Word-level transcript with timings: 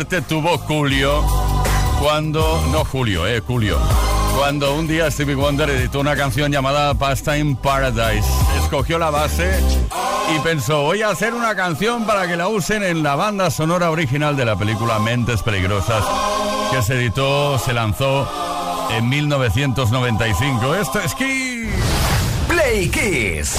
Tuvo 0.00 0.56
Julio 0.56 1.22
cuando. 2.00 2.62
No 2.72 2.82
Julio, 2.84 3.26
eh, 3.26 3.40
Julio. 3.46 3.78
Cuando 4.38 4.74
un 4.74 4.88
día 4.88 5.10
Stevie 5.10 5.34
Wonder 5.34 5.68
editó 5.68 6.00
una 6.00 6.16
canción 6.16 6.50
llamada 6.50 6.94
Pastime 6.94 7.56
Paradise. 7.62 8.26
Escogió 8.62 8.98
la 8.98 9.10
base 9.10 9.60
y 10.34 10.38
pensó, 10.40 10.82
voy 10.82 11.02
a 11.02 11.10
hacer 11.10 11.34
una 11.34 11.54
canción 11.54 12.06
para 12.06 12.26
que 12.26 12.36
la 12.38 12.48
usen 12.48 12.82
en 12.82 13.02
la 13.02 13.16
banda 13.16 13.50
sonora 13.50 13.90
original 13.90 14.34
de 14.34 14.46
la 14.46 14.56
película 14.56 14.98
Mentes 14.98 15.42
Peligrosas, 15.42 16.02
que 16.70 16.80
se 16.80 16.94
editó, 16.94 17.58
se 17.58 17.74
lanzó 17.74 18.26
en 18.96 19.10
1995. 19.10 20.74
Esto 20.74 21.00
es 21.00 21.14
Kiss. 21.14 21.68
Play 22.48 22.88
Kiss. 22.88 23.58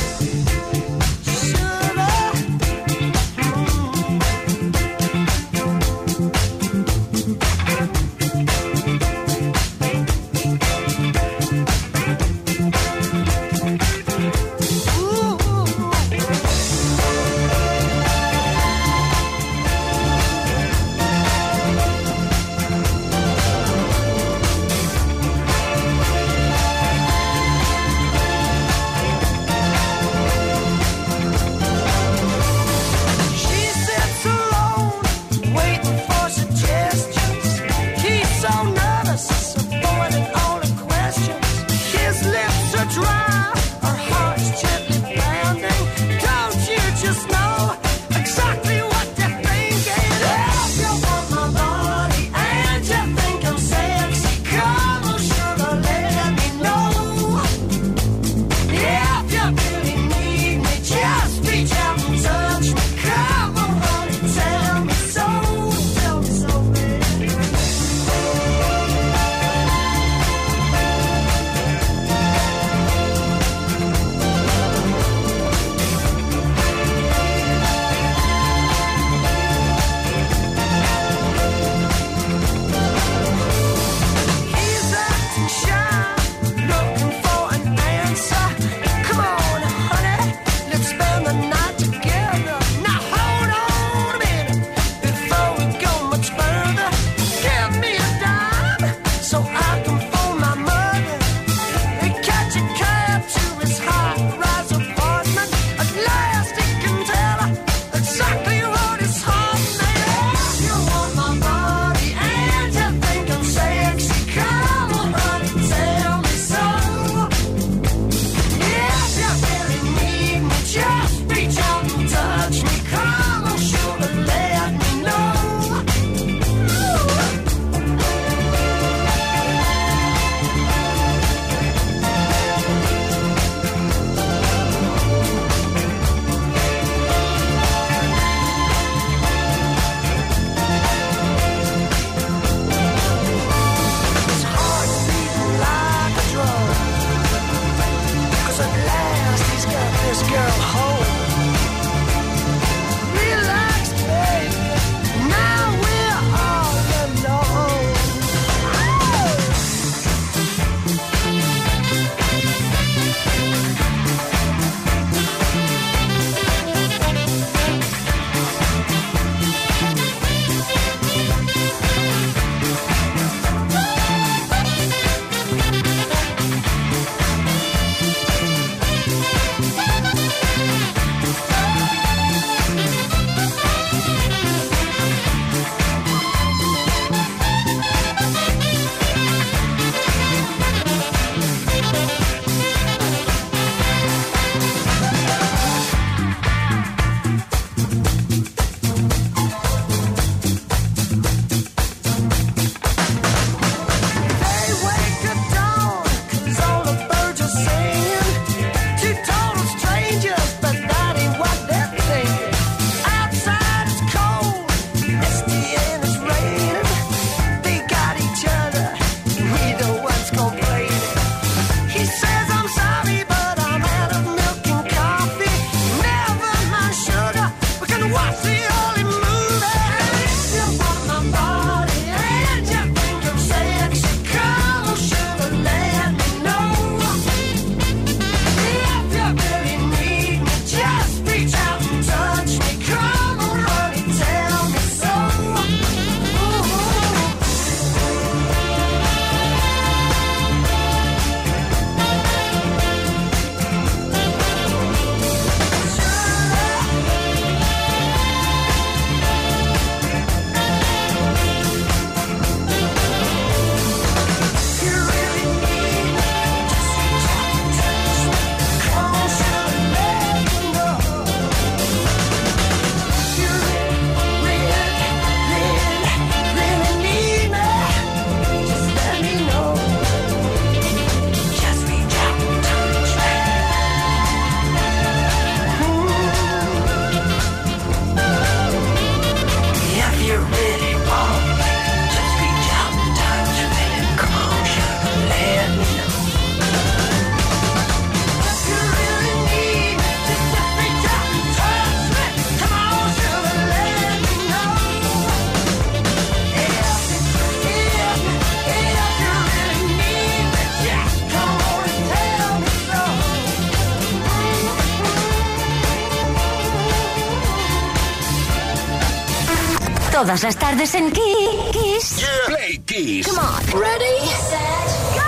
Todas 320.11 320.43
las 320.43 320.55
tardes 320.57 320.93
en 320.95 321.11
Kiss. 321.11 322.25
Play 322.47 322.79
Kiss. 322.85 323.27
Come 323.27 323.39
on. 323.39 323.81
Ready, 323.81 324.27
set, 324.49 324.89
go. 325.15 325.21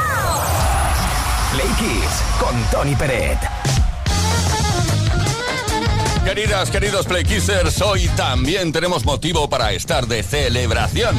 Play 1.53 1.69
Kiss 1.79 2.23
con 2.39 2.63
Tony 2.71 2.95
Peret. 2.95 3.39
Queridas, 6.25 6.69
queridos 6.71 7.05
Play 7.05 7.23
Kissers, 7.23 7.81
hoy 7.81 8.07
también 8.15 8.71
tenemos 8.71 9.05
motivo 9.05 9.49
para 9.49 9.71
estar 9.73 10.07
de 10.07 10.23
celebración. 10.23 11.15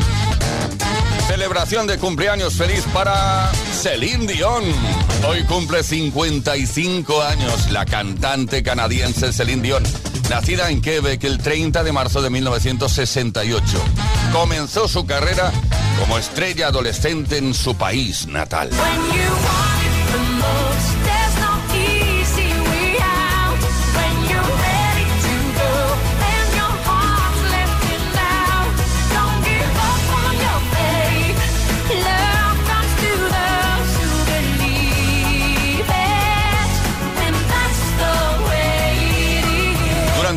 Celebración 1.28 1.86
de 1.86 1.98
cumpleaños 1.98 2.54
feliz 2.54 2.84
para 2.92 3.50
Celine 3.72 4.26
Dion. 4.26 4.64
Hoy 5.28 5.42
cumple 5.44 5.82
55 5.82 7.22
años 7.22 7.70
la 7.70 7.84
cantante 7.84 8.62
canadiense 8.62 9.32
Celine 9.32 9.62
Dion, 9.62 9.82
nacida 10.30 10.70
en 10.70 10.80
Quebec 10.80 11.22
el 11.24 11.38
30 11.38 11.84
de 11.84 11.92
marzo 11.92 12.22
de 12.22 12.30
1968. 12.30 13.64
Comenzó 14.32 14.88
su 14.88 15.06
carrera 15.06 15.52
como 15.98 16.18
estrella 16.18 16.68
adolescente 16.68 17.38
en 17.38 17.54
su 17.54 17.76
país 17.76 18.26
natal. 18.26 18.70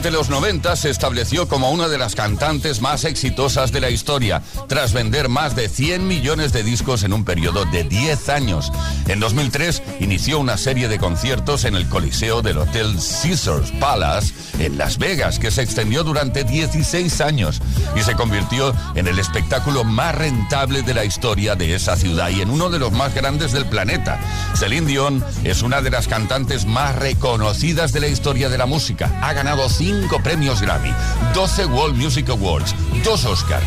Durante 0.07 0.29
los 0.29 0.41
90 0.41 0.75
se 0.77 0.89
estableció 0.89 1.49
como 1.49 1.69
una 1.69 1.89
de 1.89 1.97
las 1.97 2.15
cantantes 2.15 2.79
más 2.79 3.03
exitosas 3.03 3.73
de 3.73 3.81
la 3.81 3.89
historia, 3.89 4.41
tras 4.69 4.93
vender 4.93 5.27
más 5.27 5.53
de 5.53 5.67
100 5.67 6.07
millones 6.07 6.53
de 6.53 6.63
discos 6.63 7.03
en 7.03 7.11
un 7.11 7.25
periodo 7.25 7.65
de 7.65 7.83
10 7.83 8.29
años. 8.29 8.71
En 9.09 9.19
2003 9.19 9.83
inició 9.99 10.39
una 10.39 10.55
serie 10.55 10.87
de 10.87 10.97
conciertos 10.97 11.65
en 11.65 11.75
el 11.75 11.89
Coliseo 11.89 12.41
del 12.41 12.59
Hotel 12.59 12.95
Caesars 12.95 13.71
Palace 13.81 14.33
en 14.59 14.77
Las 14.77 14.97
Vegas, 14.97 15.39
que 15.39 15.51
se 15.51 15.61
extendió 15.61 16.05
durante 16.05 16.45
16 16.45 17.19
años 17.19 17.61
y 17.93 18.01
se 18.01 18.13
convirtió 18.13 18.73
en 18.95 19.07
el 19.07 19.19
espectáculo 19.19 19.83
más 19.83 20.15
rentable 20.15 20.83
de 20.83 20.93
la 20.93 21.03
historia 21.03 21.55
de 21.55 21.75
esa 21.75 21.97
ciudad 21.97 22.29
y 22.29 22.39
en 22.39 22.49
uno 22.49 22.69
de 22.69 22.79
los 22.79 22.93
más 22.93 23.13
grandes 23.13 23.51
del 23.51 23.65
planeta. 23.65 24.21
Celine 24.55 24.87
Dion 24.87 25.21
es 25.43 25.63
una 25.63 25.81
de 25.81 25.89
las 25.89 26.07
cantantes 26.07 26.65
más 26.65 26.95
reconocidas 26.95 27.91
de 27.91 27.99
la 27.99 28.07
historia 28.07 28.47
de 28.47 28.57
la 28.57 28.67
música. 28.67 29.11
Ha 29.21 29.33
ganado 29.33 29.67
5 29.67 29.96
premios 30.23 30.61
Grammy, 30.61 30.93
12 31.33 31.65
World 31.65 31.95
Music 31.95 32.29
Awards, 32.29 32.75
2 33.03 33.25
Oscar, 33.25 33.61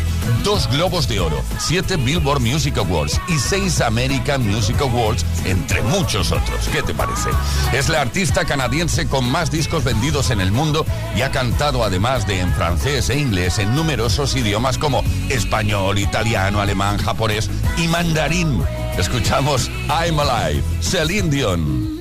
2 0.44 0.68
Globos 0.70 1.08
de 1.08 1.20
Oro, 1.20 1.42
7 1.58 1.96
Billboard 1.96 2.40
Music 2.40 2.78
Awards 2.78 3.20
y 3.28 3.38
6 3.38 3.80
American 3.80 4.46
Music 4.46 4.80
Awards, 4.80 5.24
entre 5.44 5.82
muchos 5.82 6.32
otros. 6.32 6.68
¿Qué 6.72 6.82
te 6.82 6.94
parece? 6.94 7.30
Es 7.72 7.88
la 7.88 8.00
artista 8.00 8.44
canadiense 8.44 9.06
con 9.06 9.30
más 9.30 9.50
discos 9.50 9.84
vendidos 9.84 10.30
en 10.30 10.40
el 10.40 10.52
mundo 10.52 10.84
y 11.16 11.22
ha 11.22 11.30
cantado 11.30 11.84
además 11.84 12.26
de 12.26 12.40
en 12.40 12.52
francés 12.54 13.10
e 13.10 13.18
inglés 13.18 13.58
en 13.58 13.74
numerosos 13.74 14.34
idiomas 14.36 14.78
como 14.78 15.02
español, 15.28 15.98
italiano, 15.98 16.60
alemán, 16.60 16.98
japonés 16.98 17.50
y 17.76 17.88
mandarín. 17.88 18.62
Escuchamos 18.98 19.70
I'm 19.88 20.18
Alive, 20.20 20.62
Celine 20.80 21.30
Dion. 21.30 21.99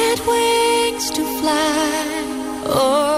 Get 0.00 0.18
wings 0.26 1.10
to 1.16 1.22
fly. 1.38 2.00
Oh, 2.82 3.09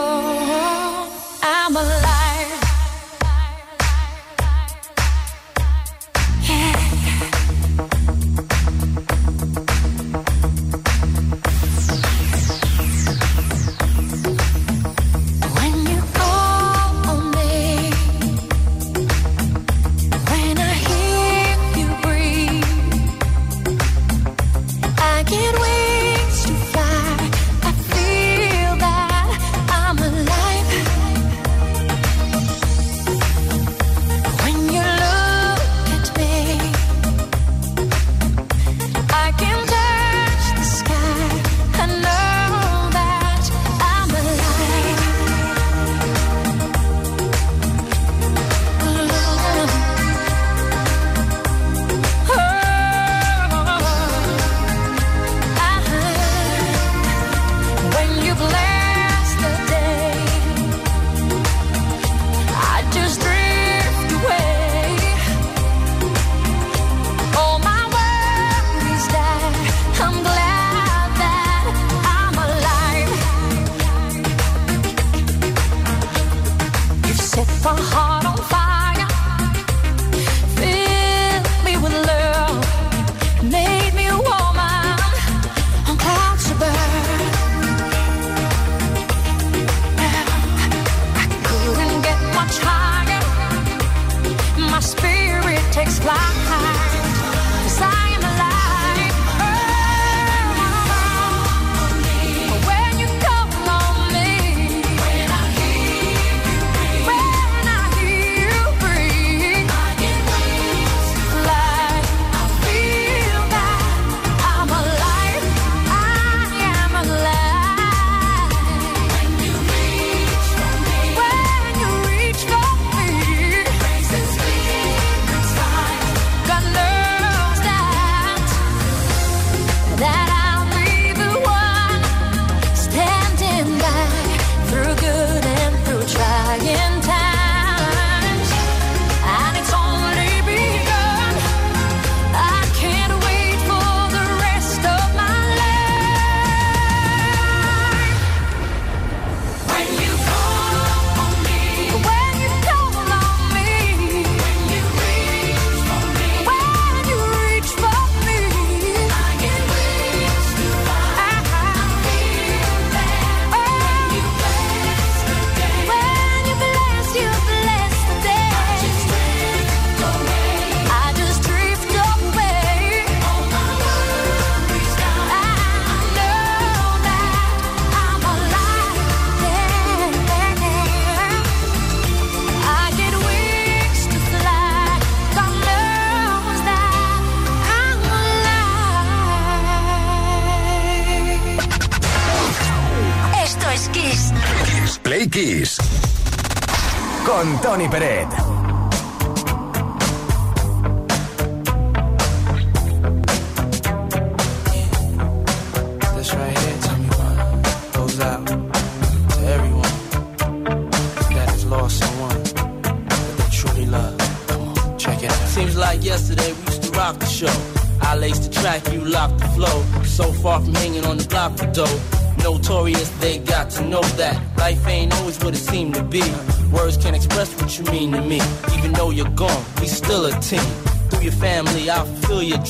Tony 197.83 197.89
Peret. 197.89 198.32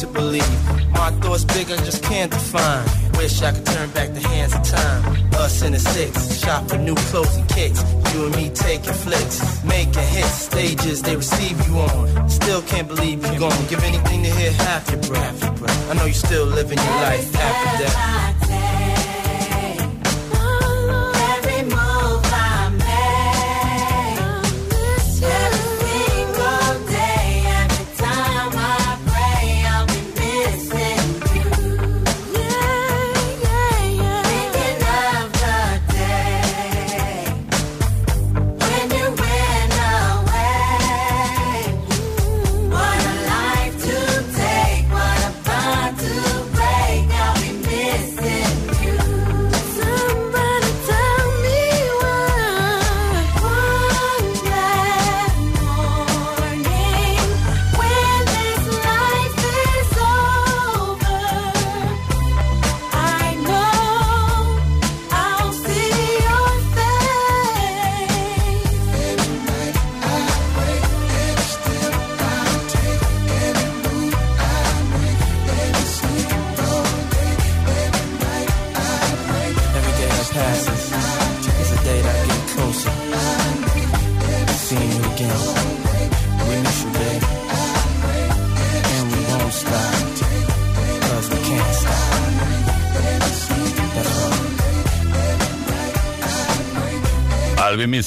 To 0.00 0.06
believe. 0.06 0.37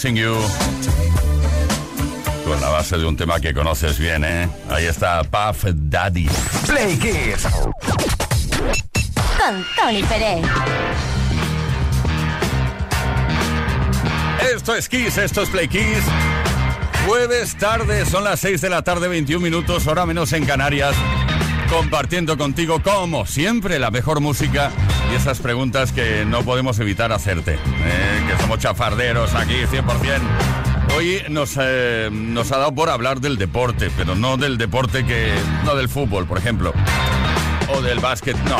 Missing 0.01 0.15
you. 0.15 0.35
Con 2.45 2.59
la 2.59 2.69
base 2.69 2.97
de 2.97 3.05
un 3.05 3.15
tema 3.15 3.39
que 3.39 3.53
conoces 3.53 3.99
bien, 3.99 4.23
¿eh? 4.25 4.49
Ahí 4.69 4.85
está 4.85 5.23
Puff 5.23 5.65
Daddy. 5.73 6.27
Play 6.65 6.97
Kiss. 6.97 7.43
Con 9.37 9.65
Tony 9.77 10.03
Pérez. 10.03 10.43
Esto 14.55 14.75
es 14.75 14.89
Kiss, 14.89 15.17
esto 15.17 15.43
es 15.43 15.49
Play 15.49 15.67
Kiss. 15.67 16.03
Jueves 17.07 17.55
tarde, 17.57 18.05
son 18.05 18.23
las 18.23 18.39
6 18.39 18.61
de 18.61 18.69
la 18.69 18.81
tarde, 18.81 19.07
21 19.07 19.41
minutos, 19.41 19.85
hora 19.87 20.05
menos 20.05 20.33
en 20.33 20.45
Canarias. 20.45 20.95
Compartiendo 21.69 22.37
contigo, 22.37 22.81
como 22.81 23.25
siempre, 23.25 23.77
la 23.77 23.91
mejor 23.91 24.19
música 24.19 24.71
y 25.11 25.15
esas 25.15 25.39
preguntas 25.39 25.91
que 25.91 26.25
no 26.25 26.43
podemos 26.43 26.79
evitar 26.79 27.11
hacerte. 27.11 27.53
¿eh? 27.53 28.20
Somos 28.39 28.59
chafarderos 28.59 29.33
aquí, 29.35 29.65
100%. 29.65 30.21
Hoy 30.95 31.23
nos, 31.29 31.57
eh, 31.59 32.09
nos 32.11 32.51
ha 32.51 32.57
dado 32.57 32.75
por 32.75 32.89
hablar 32.89 33.21
del 33.21 33.37
deporte, 33.37 33.89
pero 33.95 34.15
no 34.15 34.37
del 34.37 34.57
deporte 34.57 35.05
que. 35.05 35.33
no 35.63 35.75
del 35.75 35.89
fútbol, 35.89 36.25
por 36.25 36.37
ejemplo. 36.37 36.73
O 37.69 37.81
del 37.81 37.99
básquet, 37.99 38.37
no. 38.43 38.57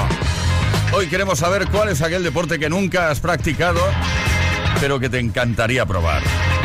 Hoy 0.94 1.08
queremos 1.08 1.40
saber 1.40 1.68
cuál 1.70 1.90
es 1.90 2.02
aquel 2.02 2.24
deporte 2.24 2.60
que 2.60 2.70
nunca 2.70 3.10
has 3.10 3.20
practicado, 3.20 3.80
pero 4.80 5.00
que 5.00 5.10
te 5.10 5.20
encantaría 5.20 5.86
probar. 5.86 6.22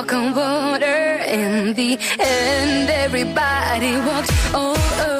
walk 0.00 0.14
on 0.14 0.34
water 0.34 1.18
in 1.26 1.74
the 1.74 1.98
end. 2.18 2.88
Everybody 2.88 3.92
walks 4.08 4.54
all 4.54 4.76
over. 4.76 5.19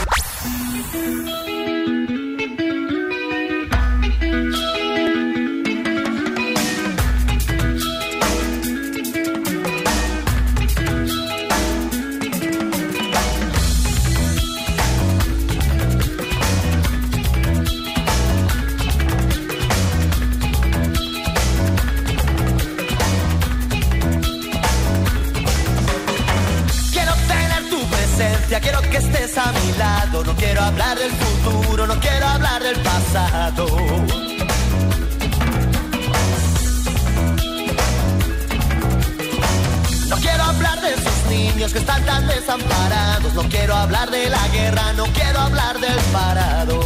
No 43.41 43.49
quiero 43.49 43.75
hablar 43.75 44.11
de 44.11 44.29
la 44.29 44.47
guerra, 44.49 44.93
no 44.93 45.05
quiero 45.05 45.39
hablar 45.39 45.79
del 45.79 45.97
parado. 46.13 46.79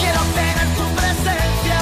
Quiero 0.00 0.20
tener 0.34 0.66
tu 0.76 0.86
presencia, 0.96 1.80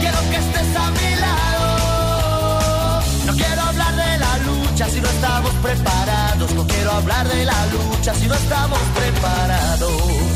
quiero 0.00 0.18
que 0.30 0.36
estés 0.36 0.76
a 0.76 0.90
mi 0.90 1.16
lado. 1.16 3.02
No 3.26 3.32
quiero 3.34 3.60
hablar 3.60 3.94
de 3.94 4.18
la 4.18 4.38
lucha 4.38 4.88
si 4.88 5.00
no 5.02 5.08
estamos 5.08 5.50
preparados. 5.62 6.54
No 6.54 6.66
quiero 6.66 6.92
hablar 6.92 7.28
de 7.28 7.44
la 7.44 7.66
lucha 7.66 8.14
si 8.14 8.26
no 8.26 8.34
estamos 8.36 8.78
preparados. 8.94 10.35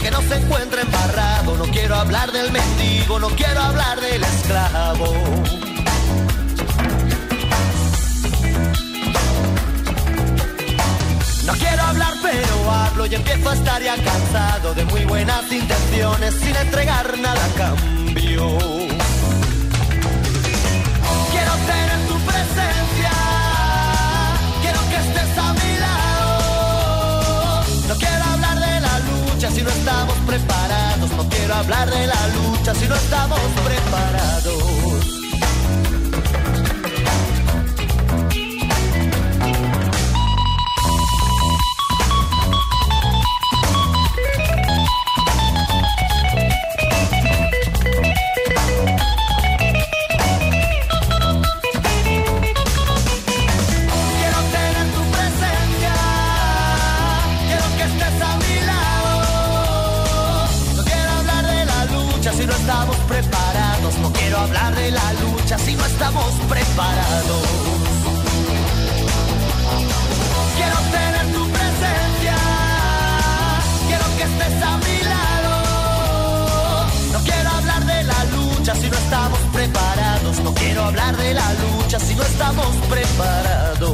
Se 0.00 0.36
encuentra 0.36 0.82
embarrado. 0.82 1.56
No 1.56 1.64
quiero 1.64 1.96
hablar 1.96 2.30
del 2.32 2.50
mendigo, 2.52 3.18
no 3.18 3.28
quiero 3.30 3.60
hablar 3.60 4.00
del 4.00 4.22
esclavo. 4.22 5.06
No 11.46 11.52
quiero 11.54 11.82
hablar 11.82 12.14
pero 12.22 12.70
hablo 12.70 13.06
y 13.06 13.14
empiezo 13.14 13.50
a 13.50 13.54
estar 13.54 13.82
ya 13.82 13.96
cansado 13.96 14.74
de 14.74 14.84
muy 14.84 15.04
buenas 15.04 15.50
intenciones 15.50 16.34
sin 16.34 16.54
entregar 16.56 17.18
nada 17.18 17.44
a 17.44 17.48
cambio. 17.54 18.77
No 29.68 29.74
estamos 29.74 30.16
preparados. 30.26 31.10
No 31.12 31.28
quiero 31.28 31.54
hablar 31.54 31.90
de 31.90 32.06
la 32.06 32.28
lucha 32.28 32.74
si 32.74 32.86
no 32.88 32.94
estamos 32.94 33.40
preparados. 33.64 35.18
Estamos 82.68 82.86
preparados. 82.88 83.92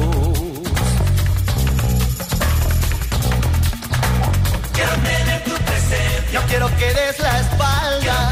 Quiero 4.73 4.91
tener 4.95 5.43
tu 5.43 5.51
presencia. 5.51 6.39
No 6.39 6.47
quiero 6.47 6.77
que 6.77 6.93
des 6.93 7.19
la 7.19 7.39
espalda. 7.39 8.31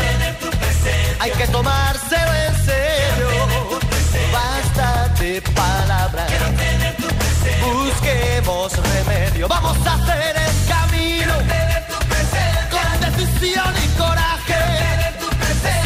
Hay 1.20 1.32
que 1.32 1.48
tomárselo 1.48 2.34
en 2.48 2.66
serio. 2.66 3.30
Basta 4.32 5.08
de 5.20 5.42
palabras. 5.42 6.32
Busquemos 7.62 8.74
remedio. 8.78 9.48
Vamos 9.48 9.78
a 9.86 9.94
hacer 9.94 10.36
el 10.36 10.68
camino. 10.68 11.34
Con 12.72 13.12
decisión 13.12 13.74
y 13.84 13.88
coraje. 13.98 14.62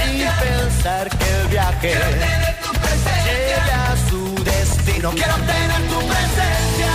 Sin 0.03 0.27
pensar 0.27 1.09
que 1.09 1.41
el 1.41 1.47
viaje 1.47 2.16
destino. 4.97 5.11
Quiero 5.11 5.33
tener 5.35 5.81
tu 5.87 5.99
presencia. 5.99 6.93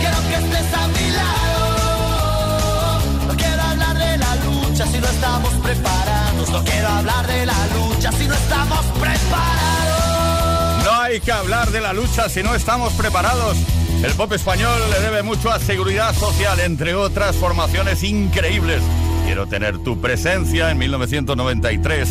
Quiero 0.00 0.16
que 0.28 0.34
estés 0.34 0.74
a 0.74 0.88
mi 0.88 1.10
lado. 1.10 3.00
No 3.28 3.36
quiero 3.36 3.62
hablar 3.62 3.98
de 3.98 4.16
la 4.18 4.36
lucha 4.36 4.86
si 4.86 4.98
no 4.98 5.06
estamos 5.08 5.54
preparados. 5.54 6.50
No 6.50 6.64
quiero 6.64 6.88
hablar 6.88 7.26
de 7.26 7.46
la 7.46 7.66
lucha 7.74 8.12
si 8.12 8.26
no 8.26 8.34
estamos 8.34 8.84
preparados. 9.00 10.84
No 10.84 10.92
hay 11.00 11.20
que 11.20 11.32
hablar 11.32 11.70
de 11.70 11.80
la 11.80 11.92
lucha 11.92 12.28
si 12.28 12.42
no 12.42 12.54
estamos 12.54 12.92
preparados. 12.94 13.56
El 14.02 14.12
pop 14.12 14.32
español 14.32 14.80
le 14.90 15.00
debe 15.00 15.22
mucho 15.22 15.50
a 15.50 15.58
Seguridad 15.58 16.14
Social, 16.14 16.58
entre 16.60 16.94
otras 16.94 17.36
formaciones 17.36 18.02
increíbles. 18.02 18.80
Quiero 19.26 19.46
tener 19.46 19.78
tu 19.78 20.00
presencia 20.00 20.70
en 20.70 20.78
1993. 20.78 22.08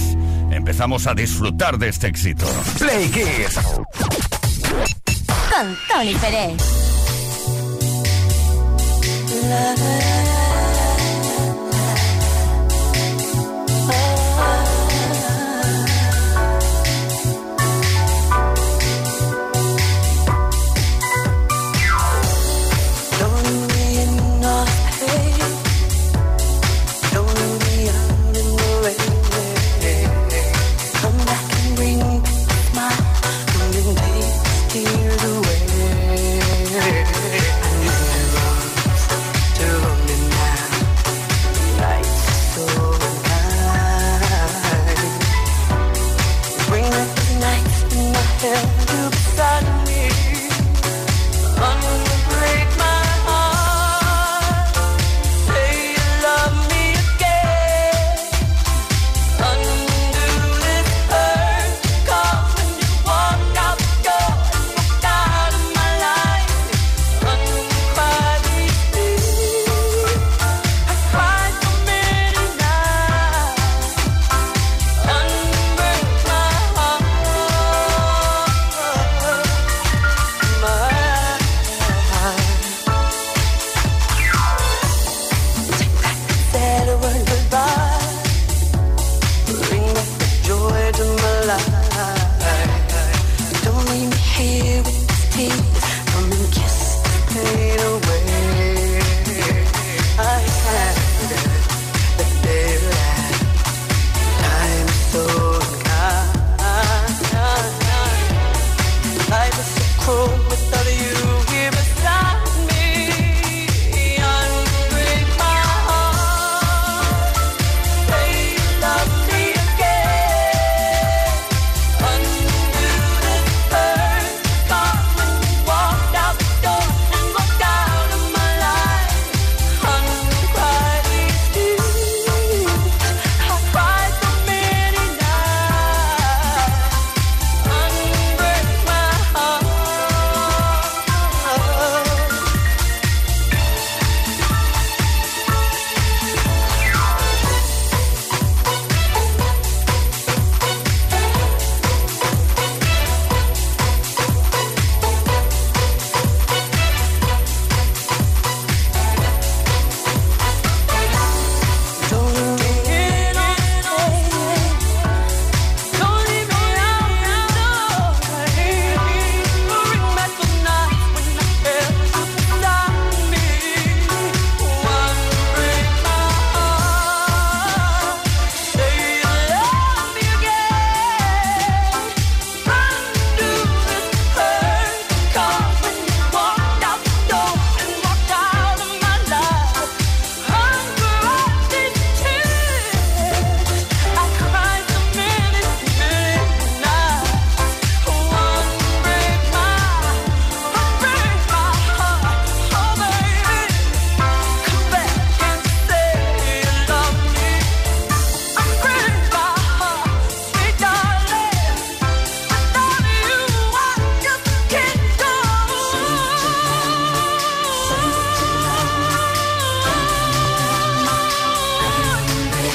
Empezamos 0.51 1.07
a 1.07 1.15
disfrutar 1.15 1.77
de 1.77 1.89
este 1.89 2.07
éxito. 2.07 2.45
Play 2.77 3.09
Kiss. 3.09 3.59
Con 5.59 5.77
Tony 5.89 6.15
Pérez. 6.15 6.55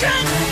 Satan! 0.04 0.43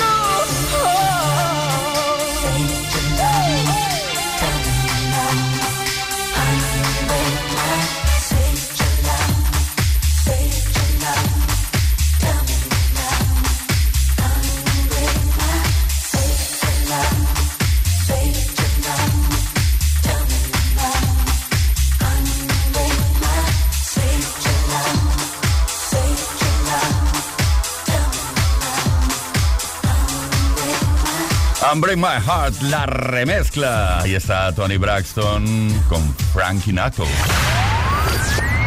Break 31.95 31.99
My 31.99 32.25
Heart, 32.25 32.63
la 32.63 32.87
remezcla. 32.87 34.01
Ahí 34.01 34.15
está 34.15 34.51
Tony 34.55 34.79
Braxton 34.79 35.69
con 35.91 36.15
Frankie 36.33 36.73
Knuckles. 36.73 37.11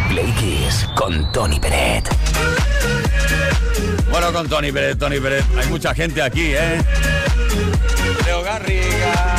Play 0.10 0.32
Kiss 0.34 0.88
con 0.96 1.32
Tony 1.32 1.60
Peret. 1.60 2.08
Bueno, 4.12 4.32
con 4.32 4.48
Tony 4.48 4.72
Peret, 4.72 5.00
Tony 5.00 5.20
Peret. 5.20 5.44
Hay 5.58 5.68
mucha 5.70 5.96
gente 5.96 6.22
aquí, 6.22 6.54
¿eh? 6.54 6.80
Leo 8.26 8.44
Garriga, 8.44 9.36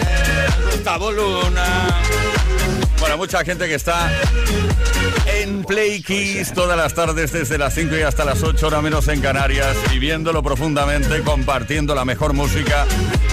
eh, 0.00 0.48
Gustavo 0.70 1.12
Luna. 1.12 1.88
Bueno, 2.98 3.18
mucha 3.18 3.44
gente 3.44 3.68
que 3.68 3.74
está 3.74 4.10
Play 5.60 6.02
Kiss 6.02 6.52
todas 6.54 6.76
las 6.76 6.94
tardes 6.94 7.32
desde 7.32 7.58
las 7.58 7.74
5 7.74 7.96
y 7.96 8.02
hasta 8.02 8.24
las 8.24 8.42
8, 8.42 8.66
hora 8.66 8.80
menos 8.80 9.08
en 9.08 9.20
Canarias, 9.20 9.76
viviéndolo 9.90 10.42
profundamente, 10.42 11.22
compartiendo 11.22 11.94
la 11.94 12.04
mejor 12.04 12.32
música. 12.32 12.86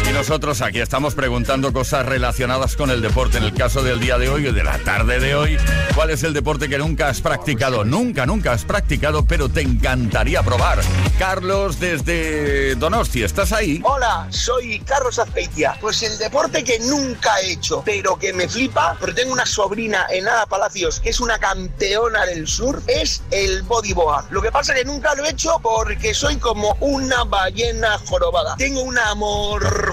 Y 0.09 0.11
nosotros 0.11 0.61
aquí 0.61 0.79
estamos 0.79 1.13
preguntando 1.13 1.71
cosas 1.71 2.03
relacionadas 2.03 2.75
con 2.75 2.89
el 2.89 2.99
deporte. 2.99 3.37
En 3.37 3.43
el 3.43 3.53
caso 3.53 3.83
del 3.83 3.99
día 3.99 4.17
de 4.17 4.27
hoy 4.27 4.47
o 4.47 4.53
de 4.53 4.63
la 4.63 4.79
tarde 4.79 5.19
de 5.19 5.35
hoy, 5.35 5.55
¿cuál 5.93 6.09
es 6.09 6.23
el 6.23 6.33
deporte 6.33 6.67
que 6.67 6.79
nunca 6.79 7.09
has 7.09 7.21
practicado? 7.21 7.85
Nunca, 7.85 8.25
nunca 8.25 8.53
has 8.53 8.65
practicado, 8.65 9.23
pero 9.25 9.49
te 9.49 9.61
encantaría 9.61 10.41
probar. 10.41 10.79
Carlos 11.19 11.79
desde 11.79 12.73
Donosti, 12.73 13.21
¿estás 13.21 13.51
ahí? 13.51 13.81
Hola, 13.83 14.25
soy 14.31 14.79
Carlos 14.79 15.19
Azpeitia. 15.19 15.77
Pues 15.79 16.01
el 16.01 16.17
deporte 16.17 16.63
que 16.63 16.79
nunca 16.79 17.39
he 17.41 17.51
hecho, 17.51 17.83
pero 17.85 18.17
que 18.17 18.33
me 18.33 18.47
flipa, 18.47 18.97
pero 18.99 19.13
tengo 19.13 19.31
una 19.31 19.45
sobrina 19.45 20.07
en 20.09 20.27
Ada 20.27 20.47
Palacios 20.47 20.99
que 21.01 21.11
es 21.11 21.19
una 21.19 21.37
campeona 21.37 22.25
del 22.25 22.47
sur, 22.47 22.81
es 22.87 23.21
el 23.29 23.61
bodyboard. 23.61 24.31
Lo 24.31 24.41
que 24.41 24.51
pasa 24.51 24.73
es 24.73 24.79
que 24.79 24.85
nunca 24.85 25.13
lo 25.13 25.23
he 25.25 25.29
hecho 25.29 25.59
porque 25.61 26.15
soy 26.15 26.37
como 26.37 26.75
una 26.79 27.25
ballena 27.25 27.99
jorobada. 28.07 28.55
Tengo 28.55 28.81
una 28.81 29.13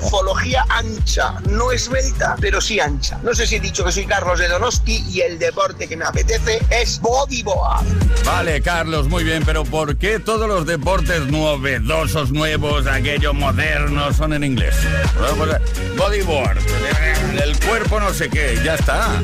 morfología 0.07 0.65
ancha, 0.69 1.35
no 1.51 1.73
esbelta, 1.73 2.37
pero 2.41 2.61
sí 2.61 2.79
ancha. 2.79 3.19
No 3.25 3.35
sé 3.35 3.45
si 3.45 3.57
he 3.57 3.61
dicho 3.61 3.85
que 3.85 3.91
soy 3.91 4.07
Carlos 4.07 4.39
de 4.39 4.47
Donosti 4.47 5.05
y 5.09 5.21
el 5.21 5.37
deporte 5.37 5.89
que 5.89 5.97
me 5.97 6.05
apetece 6.05 6.61
es 6.71 7.01
bodyboard. 7.01 7.85
Vale, 8.25 8.63
Carlos, 8.63 9.09
muy 9.09 9.25
bien, 9.25 9.43
pero 9.45 9.65
¿por 9.65 9.97
qué 9.97 10.21
todos 10.21 10.47
los 10.47 10.65
deportes 10.65 11.27
novedosos, 11.27 12.31
nuevos, 12.31 12.87
aquellos 12.87 13.35
modernos 13.35 14.17
son 14.17 14.33
en 14.33 14.45
inglés? 14.45 14.77
Pues, 15.37 15.51
bodyboard, 15.97 16.59
el 17.43 17.59
cuerpo 17.67 17.99
no 17.99 18.15
sé 18.15 18.29
qué, 18.29 18.61
ya 18.65 18.77
está. 18.77 19.21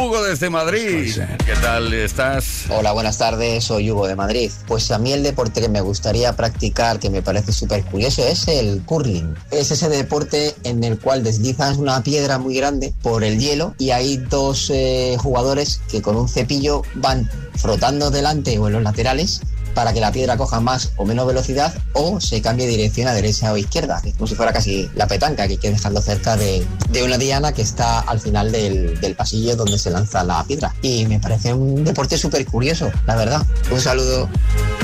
Hugo 0.00 0.22
desde 0.22 0.48
Madrid, 0.48 1.14
¿qué 1.44 1.54
tal 1.60 1.92
estás? 1.92 2.64
Hola, 2.70 2.92
buenas 2.92 3.18
tardes, 3.18 3.64
soy 3.64 3.90
Hugo 3.90 4.06
de 4.06 4.16
Madrid. 4.16 4.50
Pues 4.66 4.90
a 4.92 4.98
mí 4.98 5.12
el 5.12 5.22
deporte 5.22 5.60
que 5.60 5.68
me 5.68 5.82
gustaría 5.82 6.34
practicar, 6.34 6.98
que 6.98 7.10
me 7.10 7.20
parece 7.20 7.52
súper 7.52 7.84
curioso, 7.84 8.26
es 8.26 8.48
el 8.48 8.82
curling. 8.86 9.34
Es 9.50 9.70
ese 9.70 9.90
deporte 9.90 10.21
en 10.64 10.84
el 10.84 10.98
cual 10.98 11.22
deslizas 11.22 11.78
una 11.78 12.02
piedra 12.02 12.38
muy 12.38 12.56
grande 12.56 12.94
por 13.02 13.24
el 13.24 13.38
hielo 13.38 13.74
y 13.78 13.90
hay 13.90 14.16
dos 14.16 14.70
eh, 14.70 15.16
jugadores 15.18 15.80
que 15.90 16.02
con 16.02 16.16
un 16.16 16.28
cepillo 16.28 16.82
van 16.94 17.28
frotando 17.56 18.10
delante 18.10 18.58
o 18.58 18.66
en 18.66 18.74
los 18.74 18.82
laterales 18.82 19.40
para 19.74 19.92
que 19.92 20.00
la 20.00 20.12
piedra 20.12 20.36
coja 20.36 20.60
más 20.60 20.92
o 20.96 21.04
menos 21.04 21.26
velocidad 21.26 21.74
o 21.92 22.20
se 22.20 22.40
cambie 22.42 22.66
de 22.66 22.72
dirección 22.72 23.08
a 23.08 23.14
derecha 23.14 23.52
o 23.52 23.56
izquierda, 23.56 24.00
que 24.02 24.10
es 24.10 24.14
como 24.14 24.26
si 24.26 24.34
fuera 24.34 24.52
casi 24.52 24.90
la 24.94 25.06
petanca, 25.06 25.46
que 25.46 25.54
hay 25.54 25.58
que 25.58 25.70
dejarlo 25.70 26.00
cerca 26.00 26.36
de, 26.36 26.66
de 26.90 27.02
una 27.02 27.18
diana 27.18 27.52
que 27.52 27.62
está 27.62 28.00
al 28.00 28.20
final 28.20 28.52
del, 28.52 29.00
del 29.00 29.14
pasillo 29.14 29.56
donde 29.56 29.78
se 29.78 29.90
lanza 29.90 30.24
la 30.24 30.42
piedra. 30.44 30.74
Y 30.82 31.06
me 31.06 31.20
parece 31.20 31.54
un 31.54 31.84
deporte 31.84 32.18
súper 32.18 32.44
curioso, 32.46 32.90
la 33.06 33.16
verdad. 33.16 33.46
Un 33.70 33.80
saludo. 33.80 34.28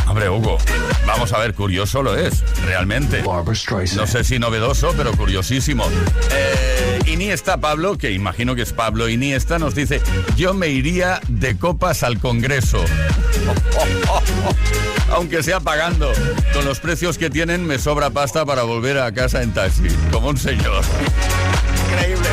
Hombre, 0.09 0.30
Hugo, 0.30 0.59
vamos 1.07 1.32
a 1.32 1.39
ver, 1.39 1.55
curioso 1.55 2.03
lo 2.03 2.16
es, 2.16 2.43
realmente. 2.64 3.22
No 3.22 4.07
sé 4.07 4.24
si 4.24 4.39
novedoso, 4.39 4.95
pero 4.97 5.12
curiosísimo. 5.16 5.84
Eh, 6.32 6.97
Iniesta 7.09 7.59
Pablo, 7.59 7.97
que 7.97 8.13
imagino 8.13 8.55
que 8.55 8.63
es 8.63 8.73
Pablo 8.73 9.09
Iniesta, 9.09 9.59
nos 9.59 9.75
dice, 9.75 10.03
yo 10.37 10.53
me 10.53 10.69
iría 10.69 11.21
de 11.29 11.57
copas 11.57 12.03
al 12.03 12.19
Congreso. 12.19 12.85
Aunque 15.11 15.43
sea 15.43 15.61
pagando. 15.61 16.13
Con 16.53 16.67
los 16.67 16.81
precios 16.81 17.17
que 17.17 17.31
tienen, 17.31 17.67
me 17.67 17.79
sobra 17.79 18.11
pasta 18.11 18.45
para 18.45 18.63
volver 18.63 18.99
a 18.99 19.13
casa 19.13 19.43
en 19.43 19.55
taxi. 19.55 19.89
Como 20.13 20.29
un 20.29 20.37
señor. 20.37 20.85
Increíble. 21.91 22.29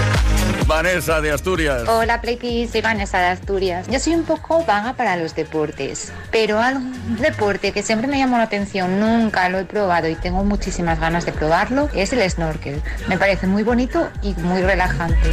Vanessa 0.68 1.22
de 1.22 1.32
Asturias. 1.32 1.88
Hola 1.88 2.22
Playkids, 2.22 2.72
soy 2.72 2.82
Vanessa 2.82 3.20
de 3.20 3.28
Asturias. 3.28 3.86
Yo 3.88 4.00
soy 4.00 4.16
un 4.16 4.24
poco 4.24 4.66
vaga 4.66 4.94
para 4.94 5.16
los 5.16 5.36
deportes, 5.36 6.12
pero 6.32 6.60
algún 6.60 7.18
deporte 7.18 7.72
que 7.72 7.84
siempre 7.84 8.08
me 8.08 8.18
llamó 8.18 8.38
la 8.38 8.44
atención, 8.44 9.00
nunca 9.00 9.48
lo 9.50 9.60
he 9.60 9.66
probado 9.66 10.08
y 10.10 10.16
tengo 10.16 10.44
muchísimas 10.44 11.00
ganas 11.00 11.26
de 11.26 11.34
probarlo, 11.34 11.90
es 11.94 12.14
el 12.14 12.28
snorkel. 12.30 12.82
Me 13.08 13.18
parece 13.18 13.46
muy 13.46 13.62
bonito 13.62 14.10
y 14.24 14.34
muy 14.36 14.62
relajante. 14.64 15.30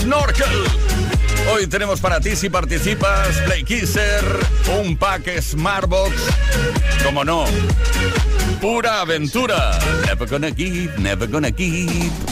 Snorkel. 0.00 0.64
Hoy 1.52 1.68
tenemos 1.68 2.00
para 2.00 2.20
ti, 2.20 2.34
si 2.34 2.48
participas, 2.48 3.36
Play 3.46 3.62
Kisser, 3.64 4.24
un 4.80 4.96
pack 4.96 5.40
Smartbox. 5.40 6.12
Como 7.04 7.24
no, 7.24 7.44
pura 8.60 9.00
aventura. 9.00 9.78
Never 10.06 10.28
gonna 10.28 10.50
give, 10.50 10.92
never 10.98 11.28
gonna 11.28 11.50
give. 11.50 12.31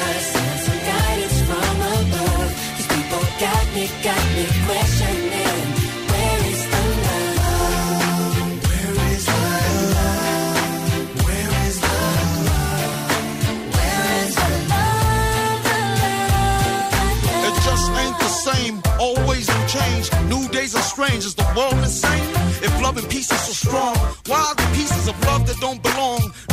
got 3.41 3.65
me, 3.73 3.89
got 4.03 4.23
me 4.35 4.45
questioning. 4.67 5.57
Where 6.11 6.41
is 6.51 6.61
the 6.71 6.83
love? 7.07 7.89
Where 8.67 8.95
is 9.13 9.25
the 9.25 9.41
love? 9.97 11.25
Where 11.25 11.51
is 11.65 11.77
the 11.85 11.95
love? 12.45 13.17
Where 13.75 14.05
is 14.21 14.33
the 14.41 14.51
love? 14.71 15.65
It 17.47 17.55
just 17.65 17.87
ain't 18.01 18.17
the 18.19 18.31
same. 18.47 18.75
Always 18.99 19.45
new 19.49 19.65
change. 19.67 20.05
New 20.29 20.47
days 20.49 20.75
are 20.75 20.83
strange. 20.95 21.25
Is 21.25 21.33
the 21.33 21.47
world 21.57 21.79
insane? 21.81 22.29
If 22.61 22.71
love 22.79 22.97
and 22.97 23.09
peace 23.09 23.31
is 23.31 23.41
so 23.41 23.53
strong, 23.53 23.95
why 24.27 24.39
are 24.49 24.55
the 24.55 24.69
pieces 24.77 25.07
of 25.07 25.19
love 25.25 25.47
that 25.47 25.57
don't 25.59 25.81
belong? 25.81 26.31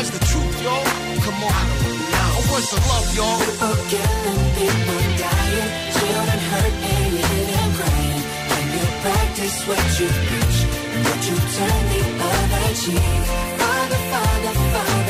What's 0.00 0.16
the 0.18 0.24
truth, 0.24 0.62
y'all? 0.64 0.84
Come 1.20 1.44
on. 1.44 1.52
I 1.52 1.60
don't 1.60 2.08
know. 2.08 2.40
What's 2.48 2.72
the 2.72 2.80
love, 2.88 3.08
y'all? 3.20 3.36
People 4.56 5.00
dying, 5.20 5.70
children 5.92 6.40
and 7.52 7.72
crying. 7.76 8.22
When 8.48 8.64
you 8.80 8.84
practice 9.04 9.56
what 9.68 9.84
you 10.00 10.08
preach, 10.24 10.58
you 11.28 11.36
turn 11.52 11.82
the 11.92 12.00
other 12.32 12.68
cheek. 12.80 13.24
Father, 13.60 14.00
Father, 14.08 14.54
Father, 14.72 15.09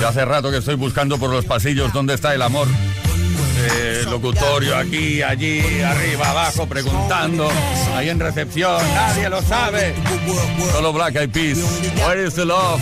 Ya 0.00 0.08
hace 0.08 0.24
rato 0.24 0.50
que 0.50 0.58
estoy 0.58 0.76
buscando 0.76 1.18
por 1.18 1.30
los 1.30 1.44
pasillos 1.44 1.92
dónde 1.92 2.14
está 2.14 2.34
el 2.34 2.42
amor. 2.42 2.68
Eh, 3.60 4.04
locutorio 4.06 4.76
aquí, 4.76 5.22
allí, 5.22 5.80
arriba, 5.82 6.30
abajo, 6.30 6.66
preguntando. 6.66 7.50
Ahí 7.96 8.08
en 8.08 8.20
recepción, 8.20 8.80
nadie 8.94 9.28
lo 9.28 9.42
sabe. 9.42 9.94
Solo 10.72 10.92
Black 10.92 11.16
Eyed 11.16 11.30
Peas. 11.30 11.58
Where 12.06 12.24
is 12.24 12.34
the 12.34 12.44
love? 12.44 12.80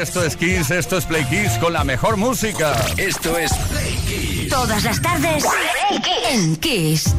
Esto 0.00 0.22
es 0.24 0.36
Kiss, 0.36 0.70
esto 0.70 0.98
es 0.98 1.06
Play 1.06 1.24
Kiss 1.24 1.52
con 1.58 1.72
la 1.72 1.84
mejor 1.84 2.16
música. 2.16 2.74
Esto 2.96 3.38
es 3.38 3.52
Play 3.70 3.96
Kiss. 4.06 4.48
Todas 4.50 4.84
las 4.84 5.00
tardes 5.00 5.44
en 6.28 6.56
Kiss. 6.56 7.14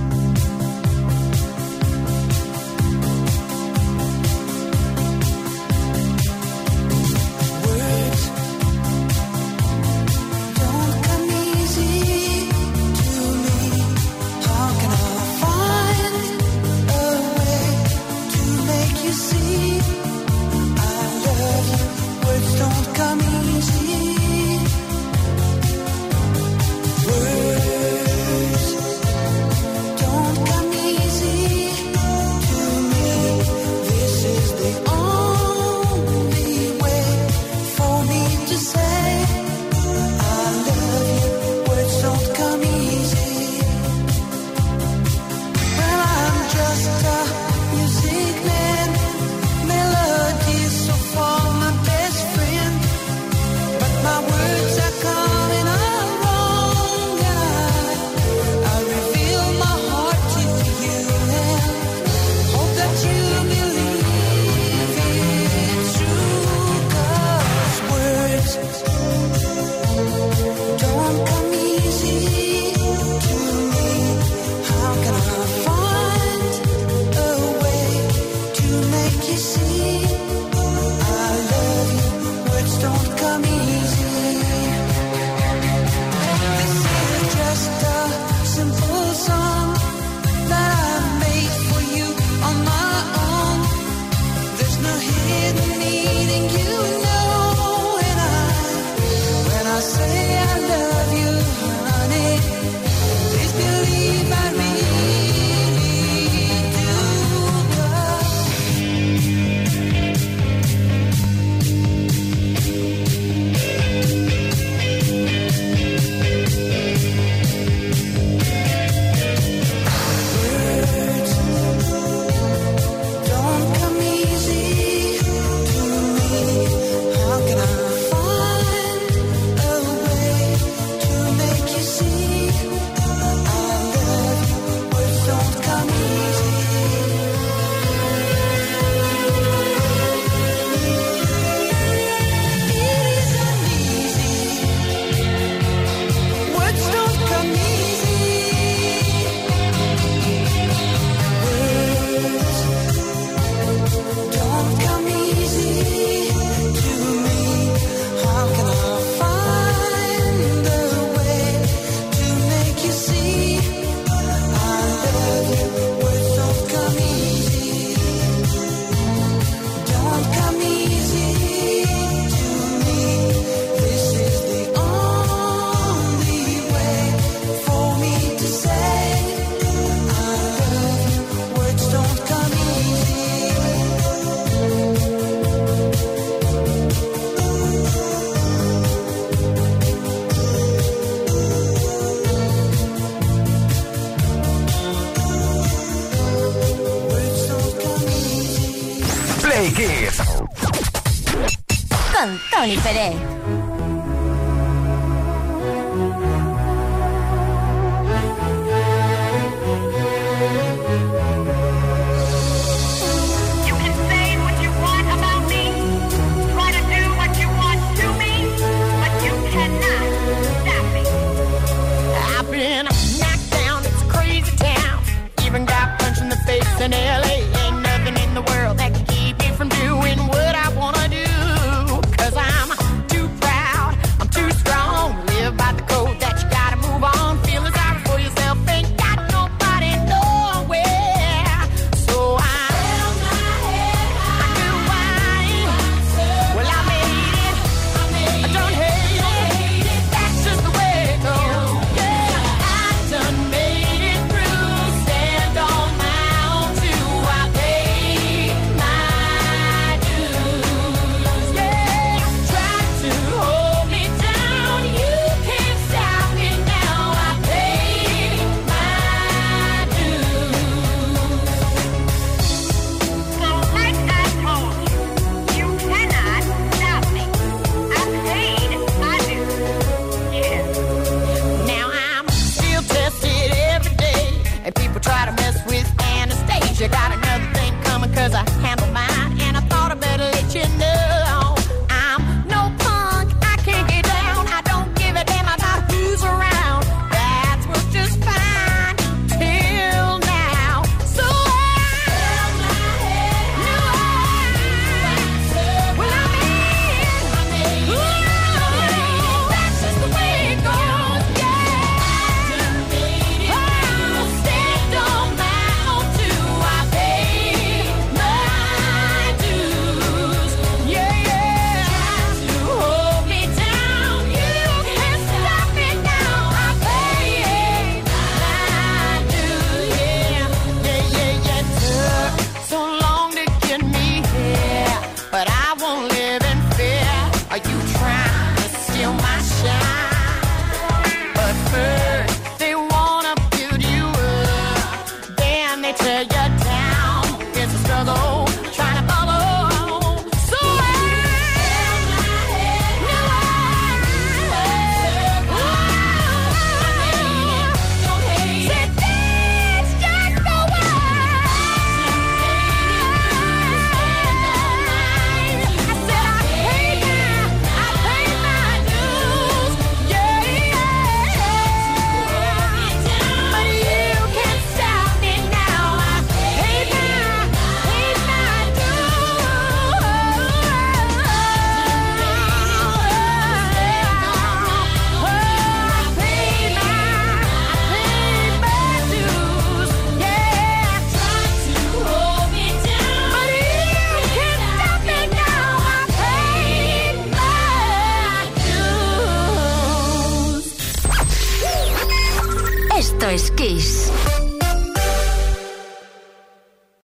Con 202.88 203.17